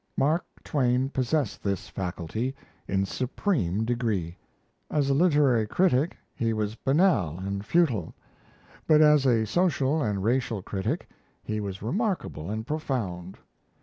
Mark 0.17 0.43
Twain 0.63 1.09
possessed 1.09 1.61
this 1.61 1.87
faculty 1.87 2.55
in 2.87 3.05
supreme 3.05 3.85
degree. 3.85 4.35
As 4.89 5.11
a 5.11 5.13
literary 5.13 5.67
critic 5.67 6.17
he 6.33 6.53
was 6.53 6.73
banal 6.73 7.37
and 7.37 7.63
futile; 7.63 8.15
but 8.87 8.99
as 8.99 9.27
a 9.27 9.45
social 9.45 10.01
and 10.01 10.23
racial 10.23 10.63
critic 10.63 11.07
he 11.43 11.59
was 11.59 11.83
remarkable 11.83 12.49
and 12.49 12.65
profound. 12.65 13.37